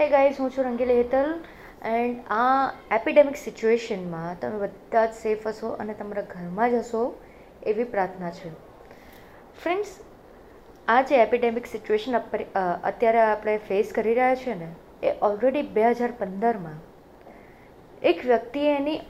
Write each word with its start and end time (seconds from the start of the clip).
હે 0.00 0.08
ગાઈસ 0.08 0.36
હું 0.40 0.50
છું 0.50 0.64
રંગીલી 0.64 0.94
હેતલ 0.96 1.26
એન્ડ 1.84 2.20
આ 2.30 2.70
એપિડેમિક 2.92 3.36
સિચ્યુએશનમાં 3.36 4.38
તમે 4.40 4.58
બધા 4.58 5.06
જ 5.06 5.12
સેફ 5.14 5.46
હશો 5.46 5.68
અને 5.68 5.94
તમારા 5.94 6.22
ઘરમાં 6.22 6.70
જ 6.70 6.74
હશો 6.74 7.02
એવી 7.66 7.84
પ્રાર્થના 7.84 8.30
છે. 8.30 8.52
ફ્રેન્ડ્સ 9.62 9.88
આ 10.88 11.02
જે 11.02 11.20
એપિડેમિક 11.22 11.66
સિચ્યુએશન 11.66 12.18
અત્યારે 12.84 13.20
આપણે 13.20 13.58
ફેસ 13.68 13.92
કરી 13.94 14.14
રહ્યા 14.14 14.34
છે 14.34 14.54
ને, 14.54 14.70
એ 15.02 15.12
ઓલરેડી 15.22 15.62
બે 15.62 15.84
હજાર 15.84 16.12
પંદરમાં 16.18 16.80
એક 18.02 18.26
વ્યક્તિએ 18.26 18.74
એની 18.76 19.00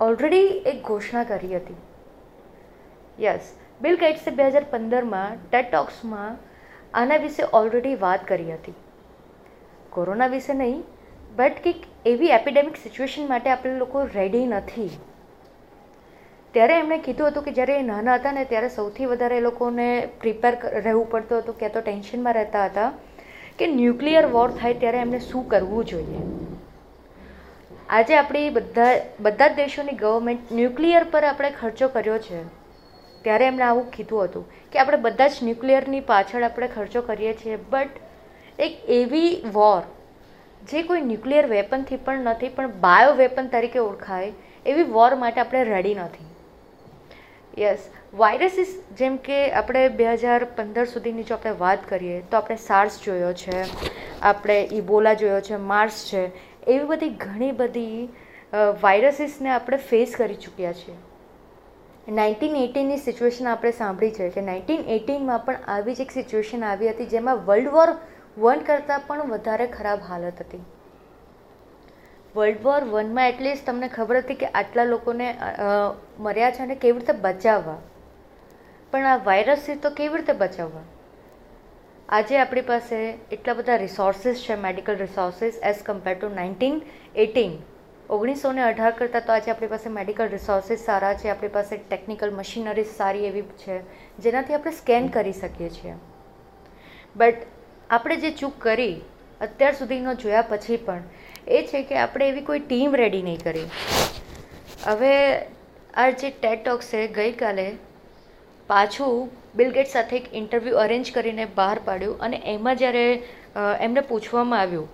ઓલરેડી 0.00 0.46
એક 0.46 0.82
ઘોષણા 0.82 1.24
કરી 1.24 1.56
હતી. 1.56 1.76
યસ 3.24 3.54
બિલ 3.80 3.96
ગેટ્સે 3.96 4.30
બે 4.30 4.48
હજાર 4.48 4.64
પંદરમાં 4.70 5.50
ટેટોક્સમાં 5.50 6.42
આના 6.94 7.16
વિશે 7.16 7.44
ઓલરેડી 7.52 7.94
વાત 7.94 8.28
કરી 8.28 8.52
હતી. 8.54 8.74
કોરોના 9.96 10.30
વિશે 10.34 10.54
નહીં 10.54 10.78
બટ 11.36 11.62
કંઈક 11.64 11.84
એવી 12.06 12.32
એપિડેમિક 12.36 12.76
સિચ્યુએશન 12.76 13.28
માટે 13.28 13.50
આપણે 13.50 13.76
લોકો 13.78 14.04
રેડી 14.14 14.46
નથી. 14.46 14.88
ત્યારે 16.54 16.74
એમણે 16.78 16.98
કીધું 16.98 17.28
હતું 17.28 17.44
કે 17.44 17.52
જ્યારે 17.52 17.74
એ 17.78 17.82
નાના 17.82 18.16
હતા 18.16 18.32
ને 18.32 18.44
ત્યારે 18.44 18.68
સૌથી 18.68 19.06
વધારે 19.06 19.36
એ 19.36 19.40
લોકોને 19.40 19.88
પ્રિપેર 20.20 20.54
રહેવું 20.84 21.10
પડતું 21.10 21.38
હતું, 21.38 21.58
ક્યાં 21.58 21.72
તો 21.72 21.80
ટેન્શનમાં 21.80 22.34
રહેતા 22.34 22.64
હતા 22.64 22.90
કે 23.58 23.66
ન્યુક્લિયર 23.72 24.26
વોર 24.26 24.50
થાય 24.50 24.74
ત્યારે 24.74 24.98
એમને 24.98 25.20
શું 25.20 25.44
કરવું 25.48 25.84
જોઈએ. 25.84 26.22
આજે 27.88 28.16
આપણી 28.16 28.50
બધા 28.50 28.94
બધા 29.20 29.48
જ 29.48 29.56
દેશોની 29.56 29.96
ગવર્મેન્ટ 29.96 30.52
ન્યુક્લિયર 30.52 31.04
પર 31.10 31.24
આપણે 31.24 31.50
ખર્ચો 31.60 31.88
કર્યો 31.88 32.18
છે. 32.18 32.40
ત્યારે 33.24 33.46
એમણે 33.46 33.64
આવું 33.64 33.86
કીધું 33.90 34.24
હતું 34.24 34.48
કે 34.72 34.78
આપણે 34.78 34.98
બધા 35.00 35.28
જ 35.28 35.44
ન્યુક્લિયરની 35.44 36.00
પાછળ 36.00 36.42
આપણે 36.42 36.68
ખર્ચો 36.68 37.02
કરીએ 37.02 37.32
છીએ 37.34 37.56
બટ 37.70 38.05
એક 38.58 38.72
એવી 38.98 39.32
વોર 39.52 39.82
જે 40.62 40.82
કોઈ 40.82 41.02
ન્યુક્લિયર 41.02 41.46
વેપનથી 41.48 42.00
પણ 42.06 42.30
નથી, 42.30 42.54
પણ 42.56 42.72
બાયો 42.80 43.12
વેપન 43.20 43.50
તરીકે 43.50 43.80
ઓળખાય, 43.80 44.32
એવી 44.66 44.88
વોર 44.96 45.10
માટે 45.16 45.40
આપણે 45.40 45.64
રેડી 45.70 45.96
નથી. 45.96 46.28
યસ 47.56 47.88
વાયરસીસ 48.14 48.72
જેમ 48.98 49.18
કે 49.26 49.38
આપણે 49.52 49.82
બે 50.00 50.06
હજાર 50.16 50.40
પંદર 50.56 50.86
સુધીની 50.94 51.26
જો 51.30 51.36
આપણે 51.36 51.54
વાત 51.62 51.88
કરીએ, 51.90 52.20
તો 52.30 52.40
આપણે 52.40 52.58
સાર્સ 52.64 53.00
જોયો 53.00 53.32
છે, 53.42 53.64
આપણે 54.22 54.58
ઇબોલા 54.80 55.16
જોયો 55.22 55.42
છે 55.48 55.60
માર્સ 55.72 56.00
છે, 56.10 56.24
એવી 56.66 56.88
બધી 56.92 57.12
ઘણી 57.24 57.52
બધી 57.60 58.08
વાયરસીસને 58.82 59.50
આપણે 59.50 59.78
ફેસ 59.90 60.16
કરી 60.16 60.40
ચૂક્યા 60.42 60.74
છીએ 60.74 60.96
નાઇન્ટીન 62.08 62.56
એટીનની 62.56 62.98
સિચ્યુએશન 62.98 63.48
આપણે 63.52 63.72
સાંભળી 63.78 64.14
છે 64.18 64.26
કે 64.34 64.42
નાઇન્ટીન 64.48 64.84
એટીનમાં 64.96 65.40
પણ 65.46 65.64
આવી 65.68 65.94
જ 65.94 66.04
એક 66.04 66.12
સિચ્યુએશન 66.16 66.62
આવી 66.64 66.92
હતી 66.92 67.08
જેમાં 67.14 67.40
વર્લ્ડ 67.48 67.72
વોર 67.72 67.90
વન 68.36 68.64
કરતાં 68.68 69.04
પણ 69.08 69.30
વધારે 69.32 69.66
ખરાબ 69.76 70.00
હાલત 70.08 70.40
હતી. 70.44 70.64
વર્લ્ડ 72.34 72.64
વોર 72.64 72.82
વનમાં 72.94 73.28
એટલીસ્ટ 73.32 73.66
તમને 73.68 73.88
ખબર 73.94 74.18
હતી 74.22 74.40
કે 74.42 74.48
આટલા 74.60 74.86
લોકોને 74.88 75.28
મર્યા 76.26 76.50
છે 76.56 76.62
અને 76.64 76.76
કેવી 76.82 76.98
રીતે 76.98 77.22
બચાવવા. 77.22 77.78
પણ 78.92 79.08
આ 79.12 79.22
વાયરસથી 79.28 79.78
તો 79.86 79.94
કેવી 80.00 80.20
રીતે 80.20 80.34
બચાવવા? 80.42 80.84
આજે 82.08 82.36
આપણી 82.40 82.66
પાસે 82.72 82.98
એટલા 83.36 83.56
બધા 83.60 83.78
રિસોર્સિસ 83.84 84.44
છે 84.44 84.58
medical 84.66 85.00
resources 85.04 85.56
as 85.70 85.80
compare 85.88 86.14
to 86.18 86.28
nineteen 86.34 86.76
eighteen 87.24 87.56
ઓગણીસો 88.16 88.52
ને 88.58 88.62
અઢાર 88.66 88.92
કરતાં 89.00 89.26
તો 89.26 89.36
આજે 89.36 89.50
આપણી 89.52 89.72
પાસે 89.72 89.88
મેડિકલ 89.94 90.28
રિસોર્સિસ 90.34 90.84
સારા 90.90 91.14
છે, 91.14 91.30
આપણી 91.30 91.54
પાસે 91.56 91.74
ટેકનિકલ 91.88 92.30
મશીનરીઝ 92.38 92.92
સારી 93.00 93.26
એવી 93.30 93.46
છે, 93.64 93.82
જેનાથી 94.24 94.56
આપણે 94.58 94.78
સ્કેન 94.80 95.12
કરી 95.16 95.36
શકીએ 95.40 95.70
છીએ. 95.76 95.94
બટ 97.16 97.40
આપણે 97.90 98.16
જે 98.16 98.30
ચૂક 98.40 98.54
કરી, 98.58 98.94
અત્યાર 99.40 99.74
સુધીનો 99.74 100.14
જોયા 100.22 100.46
પછી 100.50 100.78
પણ, 100.86 101.02
એ 101.48 101.62
છે 101.62 101.82
કે 101.82 101.98
આપણે 101.98 102.28
એવી 102.28 102.46
કોઈ 102.48 102.62
ટીમ 102.64 102.96
રેડી 102.96 103.22
નહીં 103.22 103.42
કરી. 103.42 103.68
હવે, 104.86 105.12
આ 105.94 106.10
જે 106.10 106.30
ટેટટોકસ 106.32 106.90
છે, 106.92 107.06
ગઈકાલે 107.18 107.66
પાછું 108.70 109.30
બિલગેટ 109.56 109.88
સાથે 109.88 110.16
એક 110.16 110.26
ઇન્ટરવ્યૂ 110.34 110.82
અરેન્જ 110.84 111.12
કરીને 111.14 111.44
બહાર 111.54 111.78
પાડ્યું 111.84 112.20
અને 112.20 112.36
એમાં 112.54 112.76
જ્યારે 112.76 113.06
એમને 113.80 114.02
પૂછવામાં 114.10 114.60
આવ્યું 114.60 114.88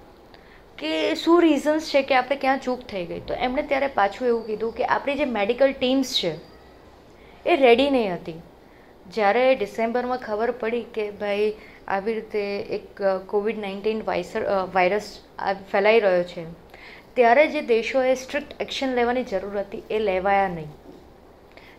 કે 0.79 0.93
શું 1.17 1.43
રીઝન્સ 1.43 1.91
છે 1.93 2.03
કે 2.09 2.15
આપણે 2.15 2.41
ક્યાં 2.45 2.61
ચૂક 2.61 2.87
થઈ 2.91 3.05
ગઈ? 3.07 3.23
તો 3.29 3.43
એમણે 3.47 3.69
ત્યારે 3.73 3.89
પાછું 3.99 4.29
એવું 4.29 4.47
કીધું 4.47 4.79
કે 4.79 4.85
આપણી 4.87 5.21
જે 5.21 5.27
મેડિકલ 5.35 5.77
ટીમ્સ 5.81 6.15
છે, 6.21 6.33
એ 7.47 7.57
રેડી 7.57 7.91
નહીં 7.91 8.15
હતી. 8.15 8.41
જ્યારે 9.07 9.45
ડિસેમ્બરમાં 9.55 10.25
ખબર 10.27 10.51
પડી 10.61 10.87
કે 10.97 11.11
ભાઈ 11.21 11.53
આવી 11.89 12.15
રીતે 12.15 12.43
એક 12.77 13.03
કોવિડ 13.27 13.59
નાઇન્ટીન 13.59 14.03
વાયસર 14.07 14.43
વાયરસ 14.75 15.09
ફેલાઈ 15.73 16.01
રહ્યો 16.01 16.25
છે. 16.25 16.45
ત્યારે 17.15 17.47
જે 17.47 17.63
દેશોએ 17.63 18.15
સ્ટ્રિક્ટ 18.15 18.61
એક્શન 18.61 18.95
લેવાની 18.95 19.25
જરૂર 19.25 19.59
હતી 19.59 19.83
એ 19.91 19.99
લેવાયા 19.99 20.49
નહીં. 20.49 20.71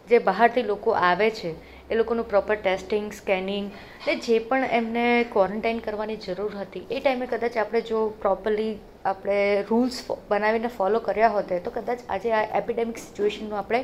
જે 0.09 0.19
બહારથી 0.19 0.63
લોકો 0.63 0.91
આવે 0.91 1.29
છે, 1.29 1.55
એ 1.91 1.95
લોકોનું 1.95 2.29
પ્રોપર 2.29 2.55
ટેસ્ટિંગ 2.55 3.11
સ્કેનિંગ 3.13 3.71
ને 4.07 4.15
જે 4.15 4.39
પણ 4.39 4.63
એમને 4.63 5.25
ક્વોરન્ટાઇન 5.31 5.79
કરવાની 5.79 6.15
જરૂર 6.15 6.51
હતી, 6.57 6.85
એ 6.91 6.99
ટાઈમે 6.99 7.25
કદાચ 7.25 7.57
આપણે 7.57 7.81
જો 7.81 8.09
પ્રોપરલી 8.21 8.79
આપણે 9.05 9.39
રૂલ્સ 9.61 10.03
બનાવીને 10.29 10.67
ફોલો 10.67 10.99
કર્યા 10.99 11.27
હોતે, 11.27 11.59
તો 11.59 11.71
કદાચ 11.71 11.99
આજે 12.09 12.31
આ 12.31 12.57
એપિડેમિક 12.57 12.97
સિચ્યુએશનનો 12.97 13.55
આપણે 13.55 13.83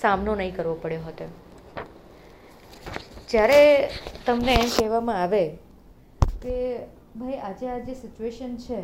સામનો 0.00 0.34
નહીં 0.34 0.56
કરવો 0.56 0.74
પડ્યો 0.74 1.00
હોતે. 1.00 1.24
જ્યારે 3.30 3.62
તમને 4.26 4.52
એમ 4.54 4.68
કહેવામાં 4.74 5.16
આવે 5.22 5.42
કે 6.42 6.56
ભાઈ, 7.18 7.38
આજે 7.48 7.70
આ 7.70 7.78
જે 7.88 7.94
સિચ્યુએશન 8.02 8.52
છે, 8.64 8.80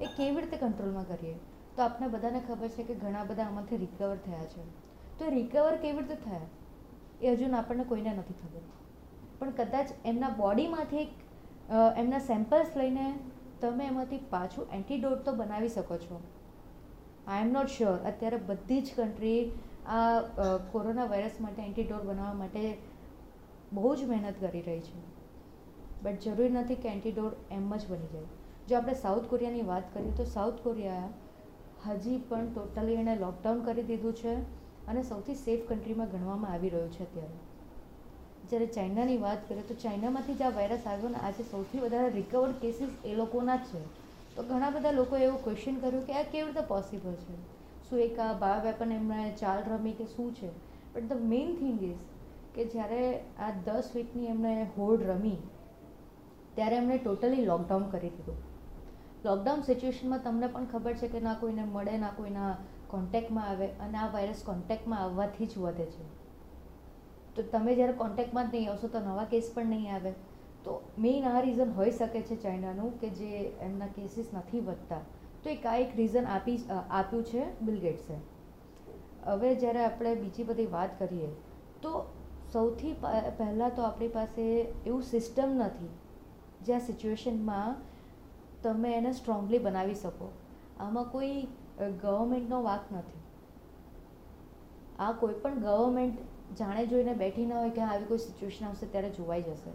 એ 0.00 0.06
કેવી 0.16 0.42
રીતે 0.42 0.56
કંટ્રોલમાં 0.56 1.06
કરીએ? 1.10 1.36
તો 1.76 1.84
આપને 1.84 2.08
બધાને 2.14 2.40
ખબર 2.48 2.70
છે 2.76 2.86
કે 2.88 2.96
ઘણા 3.02 3.24
બધા 3.28 3.46
આમાંથી 3.50 3.78
રિકવર 3.84 4.16
થયા 4.26 4.48
છે. 4.54 4.64
તો 5.18 5.30
રિકવર 5.36 5.76
કેવી 5.84 6.02
રીતે 6.02 6.16
થયા? 6.24 6.48
એ 7.20 7.36
હજુ 7.36 7.52
આપણને 7.60 7.84
કોઈને 7.92 8.10
નથી 8.14 8.38
ખબર. 8.40 8.64
પણ 9.38 9.54
કદાચ 9.60 9.94
એમના 10.04 10.32
બોડીમાંથી 10.42 11.06
એમના 12.02 12.22
સેમ્પલ્સ 12.32 12.76
લઈને 12.82 13.06
તમે 13.62 13.88
એમાંથી 13.92 14.20
પાછું 14.34 14.76
એન્ટીડોટ 14.80 15.24
તો 15.24 15.38
બનાવી 15.40 15.72
શકો 15.78 16.02
છો. 16.04 16.20
આઈ 17.26 17.42
એમ 17.46 17.56
નોટ 17.56 17.74
શ્યોર 17.78 17.96
અત્યારે 18.12 18.44
બધી 18.52 18.82
જ 18.82 19.00
કન્ટ્રી 19.00 19.40
આ 19.96 20.52
કોરોના 20.72 21.10
વાયરસ 21.16 21.42
માટે 21.46 21.66
એન્ટીડોટ 21.70 22.04
બનાવવા 22.12 22.38
માટે 22.44 22.62
બહુ 23.72 23.96
જ 23.96 24.04
મહેનત 24.04 24.34
કરી 24.40 24.62
રહી 24.62 24.80
છે. 24.80 25.18
બટ 26.02 26.20
જરૂરી 26.20 26.48
નથી 26.48 26.74
કે 26.74 26.88
એન્ટીડોર 26.88 27.36
એમ 27.50 27.76
જ 27.76 27.86
બની 27.88 28.06
જાય. 28.06 28.22
જો 28.68 28.76
આપણે 28.76 28.94
સાઉથ 28.94 29.24
કોરિયાની 29.24 29.62
વાત 29.62 29.94
કરીએ 29.94 30.10
તો 30.10 30.24
સાઉથ 30.24 30.54
કોરિયા 30.54 31.08
હજી 31.86 32.18
પણ 32.18 32.52
ટોટલી 32.54 32.94
એણે 32.94 33.16
લોકડાઉન 33.16 33.60
કરી 33.60 33.82
દીધું 33.82 34.14
છે 34.14 34.34
અને 34.86 35.02
સૌથી 35.02 35.34
સેફ 35.34 35.68
કન્ટ્રીમાં 35.68 36.10
ગણવામાં 36.10 36.52
આવી 36.52 36.68
રહ્યું 36.68 36.92
છે 36.92 37.02
અત્યારે. 37.02 37.34
જ્યારે 38.48 38.66
ચાઇનાની 38.66 39.16
વાત 39.16 39.48
કરીએ 39.48 39.62
તો 39.62 39.74
ચાઇનામાંથી 39.74 40.34
જ 40.34 40.42
આ 40.42 40.50
વાયરસ 40.50 40.86
આવ્યો 40.86 41.08
ને, 41.08 41.14
આજે 41.14 41.42
સૌથી 41.42 41.78
વધારે 41.78 42.10
રિકવર્ડ 42.10 42.52
કેસીસ 42.52 42.88
એ 43.04 43.14
લોકોના 43.14 43.56
જ 43.56 43.60
છે. 43.60 43.84
તો 44.36 44.42
ઘણા 44.42 44.70
બધા 44.70 44.90
લોકોએ 44.90 45.24
એવું 45.24 45.44
ક્વેશ્ચન 45.44 45.76
કર્યું 45.76 46.06
કે 46.06 46.12
આ 46.12 46.22
કેવી 46.22 46.46
રીતે 46.46 46.60
પોસિબલ 46.60 47.12
છે? 47.12 47.58
શું 47.90 47.98
એક 47.98 48.18
આ 48.18 48.32
બાયો 48.32 48.62
વેપન 48.62 48.92
એમણે 48.92 49.36
ચાલ 49.40 49.62
રમી 49.70 49.92
કે 49.92 50.04
શું 50.04 50.34
છે? 50.34 50.48
But 50.94 51.02
the 51.02 51.12
main 51.12 51.56
thing 51.56 51.82
is 51.82 51.98
કે 52.58 52.68
જ્યારે 52.74 53.00
આ 53.46 53.50
દસ 53.66 53.88
વીકની 53.96 54.30
એમણે 54.34 54.52
હોડ 54.76 55.02
રમી, 55.08 55.40
ત્યારે 56.54 56.76
એમણે 56.76 56.96
ટોટલી 57.02 57.44
લોકડાઉન 57.50 57.84
કરી 57.92 58.12
દીધું. 58.14 58.38
લોકડાઉન 59.24 59.62
સિચ્યુએશનમાં 59.66 60.24
તમને 60.24 60.48
પણ 60.54 60.70
ખબર 60.72 60.94
છે 61.02 61.08
કે 61.12 61.20
ના 61.26 61.34
કોઈને 61.42 61.64
મળે, 61.66 61.98
ના 62.04 62.14
કોઈના 62.16 62.52
કોન્ટેક્ટમાં 62.88 63.50
આવે 63.50 63.68
અને 63.84 63.98
આ 63.98 64.08
વાયરસ 64.14 64.42
કોન્ટેક્ટમાં 64.46 65.04
આવવાથી 65.04 65.48
જ 65.52 65.62
વધે 65.64 65.86
છે. 65.94 66.08
તો 67.36 67.46
તમે 67.52 67.76
જ્યારે 67.78 67.96
કોન્ટેક્ટમાં 68.02 68.50
જ 68.50 68.56
નહીં 68.56 68.70
આવશો 68.72 68.92
તો 68.94 69.04
નવા 69.06 69.28
કેસ 69.32 69.50
પણ 69.54 69.72
નહીં 69.74 69.94
આવે. 69.94 70.12
તો 70.64 70.76
મેઇન 70.98 71.30
આ 71.30 71.40
રીઝન 71.40 71.74
હોઈ 71.78 71.94
શકે 71.98 72.22
છે 72.28 72.36
ચાઇનાનું 72.44 72.98
કે 73.00 73.14
જે 73.18 73.32
એમના 73.66 73.90
કેસીસ 73.96 74.34
નથી 74.34 74.62
વધતા. 74.68 75.02
તો 75.42 75.50
એક 75.50 75.66
આ 75.66 75.76
એક 75.82 75.96
રીઝન 75.96 76.30
આપી, 76.36 76.58
આપ્યું 76.90 77.24
છે 77.24 77.42
બિલગેટ્સે 77.62 78.16
હવે 79.26 79.50
જ્યારે 79.56 79.84
આપણે 79.84 80.14
બીજી 80.22 80.48
બધી 80.48 80.72
વાત 80.72 80.96
કરીએ, 80.98 81.28
તો 81.82 81.92
સૌથી 82.52 82.94
પહેલાં 83.38 83.74
તો 83.76 83.82
આપણી 83.82 84.08
પાસે 84.08 84.44
એવું 84.86 85.02
સિસ્ટમ 85.02 85.50
નથી 85.64 85.90
જે 86.66 86.74
આ 86.74 86.84
સિચ્યુએશનમાં 86.86 87.76
તમે 88.62 88.92
એને 88.94 89.12
સ્ટ્રોંગલી 89.12 89.58
બનાવી 89.58 89.98
શકો. 90.02 90.28
આમાં 90.80 91.10
કોઈ 91.12 91.36
ગવર્મેન્ટનો 92.02 92.62
વાક 92.62 92.84
નથી. 92.92 93.22
આ 94.98 95.12
કોઈ 95.12 95.38
પણ 95.42 95.60
ગવર્મેન્ટ 95.60 96.18
જાણે 96.58 96.86
જોઈને 96.86 97.14
બેઠી 97.14 97.46
ન 97.46 97.52
હોય 97.52 97.70
કે 97.70 97.82
આવી 97.82 98.10
કોઈ 98.12 98.18
સિચ્યુએશન 98.18 98.66
આવશે, 98.66 98.86
ત્યારે 98.86 99.10
જોવાઈ 99.10 99.42
જશે. 99.42 99.72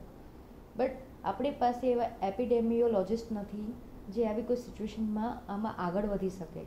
બટ 0.78 0.92
આપણી 1.25 1.54
પાસે 1.64 1.86
એવા 1.92 2.10
એપિડેમિયોલોજિસ્ટ 2.30 3.31
નથી, 3.31 3.70
જે 4.10 4.28
આવી 4.28 4.44
કોઈ 4.44 4.62
સિચ્યુએશનમાં 4.66 5.54
આમાં 5.54 5.80
આગળ 5.86 6.12
વધી 6.14 6.34
શકે. 6.40 6.64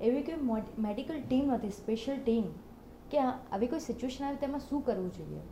એવી 0.00 0.22
કોઈ 0.22 0.62
મેડિકલ 0.78 1.18
ટીમ 1.20 1.52
નથી 1.56 1.74
સ્પેશિયલ 1.80 2.18
ટીમ 2.20 2.46
કે 3.10 3.18
આવી 3.20 3.68
કોઈ 3.68 3.84
સિચ્યુએશન 3.86 4.24
આવે 4.24 4.38
તેમાં 4.38 4.64
શું 4.68 4.82
કરવું 4.86 5.12
જોઈએ? 5.18 5.42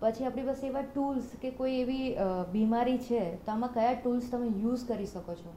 પછી 0.00 0.24
આપણી 0.26 0.46
પાસે 0.46 0.64
એવા 0.68 0.84
ટૂલ્સ 0.84 1.26
કે 1.42 1.50
કોઈ 1.58 1.74
એવી 1.80 2.06
બીમારી 2.52 2.98
છે, 3.00 3.20
તો 3.44 3.52
આમાં 3.52 3.74
કયા 3.74 3.98
ટૂલ્સ 3.98 4.30
તમે 4.30 4.48
યુઝ 4.62 4.86
કરી 4.86 5.10
શકો 5.10 5.34
છો? 5.34 5.52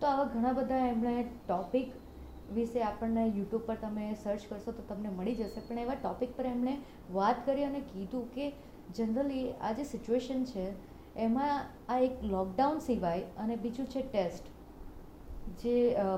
તો 0.00 0.06
આવા 0.06 0.28
ઘણા 0.34 0.52
બધા 0.52 0.86
એમણે 0.88 1.16
ટોપિક 1.24 1.90
વિશે 2.54 2.80
આપણને 2.82 3.24
યુટ્યુબ 3.28 3.66
પર 3.66 3.76
તમે 3.82 4.06
સર્ચ 4.14 4.46
કરશો 4.48 4.72
તો 4.72 4.86
તમને 4.88 5.10
મળી 5.10 5.34
જશે. 5.34 5.60
પણ 5.66 5.82
એવા 5.82 5.98
ટોપિક 5.98 6.36
પર 6.36 6.46
એમણે 6.52 6.78
વાત 7.18 7.44
કરી 7.46 7.64
અને 7.64 7.82
કીધું 7.90 8.24
કે 8.36 8.46
જનરલી 8.96 9.44
આ 9.60 9.72
જે 9.72 9.84
સિચ્યુએશન 9.90 10.40
છે, 10.44 10.64
એમાં 11.16 11.60
આ 11.88 11.98
એક 12.00 12.24
લોકડાઉન 12.32 12.80
સિવાય 12.80 13.28
અને 13.38 13.54
બીજું 13.56 13.86
છે 13.86 14.02
ટેસ્ટ 14.08 14.44
જે 15.62 15.76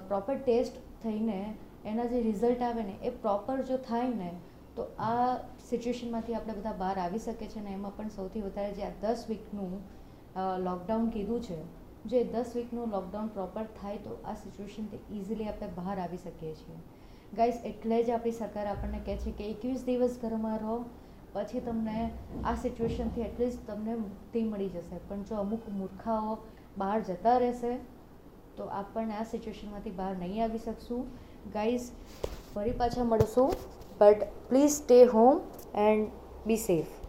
પ્રોપર 0.08 0.40
ટેસ્ટ 0.40 0.80
થઈને 1.02 1.38
એના 1.84 2.08
જે 2.12 2.22
રિઝલ્ટ 2.22 2.62
આવે 2.62 2.82
ને, 2.82 2.94
એ 3.02 3.10
પ્રોપર 3.10 3.62
જો 3.70 3.76
થાય 3.88 4.14
ને, 4.14 4.30
તો 4.76 4.86
આ 4.98 5.38
સિચ્યુએશનમાંથી 5.68 6.34
આપણે 6.34 6.54
બધા 6.58 6.78
બહાર 6.82 6.96
આવી 7.04 7.22
શકે 7.26 7.46
છે 7.54 7.60
ને, 7.60 7.74
એમાં 7.78 7.96
પણ 7.96 8.10
સૌથી 8.16 8.42
વધારે 8.46 8.72
જે 8.78 8.84
આ 8.88 8.94
દસ 9.02 9.28
વીકનું 9.28 9.72
લોકડાઉન 10.66 11.10
કીધું 11.10 11.40
છે, 11.48 11.58
જે 12.06 12.24
દસ 12.24 12.54
વીકનું 12.56 12.96
લોકડાઉન 12.96 13.28
પ્રોપર 13.36 13.66
થાય 13.80 13.98
તો 14.06 14.18
આ 14.24 14.34
સિચ્યુએશનથી 14.44 15.00
ઇઝીલી 15.18 15.48
આપણે 15.48 15.68
બહાર 15.76 15.96
આવી 16.04 16.22
શકીએ 16.24 16.54
છીએ. 16.60 16.78
ગાઈઝ 17.36 17.60
એટલે 17.70 17.98
જ 18.04 18.14
આપણી 18.16 18.38
સરકાર 18.38 18.66
આપણને 18.70 19.00
કહે 19.06 19.16
છે 19.24 19.32
કે 19.38 19.50
એકવીસ 19.52 19.84
દિવસ 19.84 20.18
ઘરમાં 20.22 20.58
રહો, 20.64 20.76
પછી 21.34 21.60
તમને 21.66 21.98
આ 22.44 22.54
સિચ્યુએશનથી 22.64 23.26
એટલીસ્ટ 23.26 23.66
તમને 23.66 23.94
મુક્તિ 24.00 24.44
મળી 24.44 24.72
જશે. 24.74 24.98
પણ 25.08 25.22
જો 25.30 25.42
અમુક 25.42 25.68
મૂર્ખાઓ 25.78 26.38
બહાર 26.78 26.98
જતા 27.10 27.36
રહેશે, 27.44 27.74
તો 28.56 28.70
આપણને 28.80 29.14
આ 29.18 29.28
સિચ્યુએશનમાંથી 29.30 29.94
બહાર 30.00 30.14
નહીં 30.24 30.42
આવી 30.46 30.62
શકશું. 30.66 31.06
ગાઈઝ 31.52 31.90
ફરી 32.54 32.72
પાછા 32.72 33.04
મળશું. 33.04 33.54
But 33.98 34.26
please 34.48 34.70
stay 34.70 35.04
home 35.04 35.40
and 35.74 36.10
be 36.46 36.56
safe 36.56 36.92